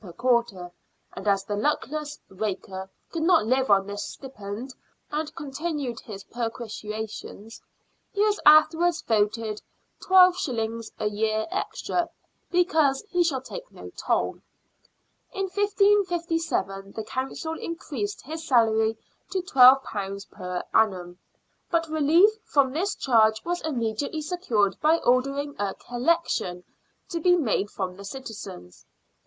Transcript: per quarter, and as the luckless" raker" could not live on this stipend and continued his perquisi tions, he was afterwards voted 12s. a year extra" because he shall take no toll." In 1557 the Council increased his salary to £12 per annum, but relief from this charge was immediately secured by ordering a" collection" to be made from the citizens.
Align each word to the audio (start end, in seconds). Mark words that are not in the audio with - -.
per 0.03 0.11
quarter, 0.13 0.71
and 1.13 1.27
as 1.27 1.43
the 1.43 1.55
luckless" 1.55 2.17
raker" 2.29 2.89
could 3.11 3.21
not 3.21 3.45
live 3.45 3.69
on 3.69 3.85
this 3.85 4.01
stipend 4.01 4.73
and 5.11 5.35
continued 5.35 5.99
his 5.99 6.23
perquisi 6.23 7.07
tions, 7.07 7.61
he 8.11 8.23
was 8.25 8.39
afterwards 8.43 9.03
voted 9.03 9.61
12s. 10.01 10.89
a 10.97 11.07
year 11.07 11.45
extra" 11.51 12.09
because 12.59 13.03
he 13.11 13.23
shall 13.23 13.43
take 13.43 13.71
no 13.71 13.91
toll." 13.91 14.39
In 15.33 15.43
1557 15.43 16.93
the 16.93 17.03
Council 17.03 17.53
increased 17.59 18.21
his 18.23 18.43
salary 18.47 18.97
to 19.29 19.43
£12 19.43 20.31
per 20.31 20.63
annum, 20.73 21.19
but 21.69 21.87
relief 21.87 22.31
from 22.43 22.71
this 22.71 22.95
charge 22.95 23.45
was 23.45 23.61
immediately 23.61 24.23
secured 24.23 24.81
by 24.81 24.97
ordering 25.05 25.55
a" 25.59 25.75
collection" 25.87 26.63
to 27.11 27.19
be 27.19 27.35
made 27.37 27.69
from 27.69 27.97
the 27.97 28.03
citizens. 28.03 28.87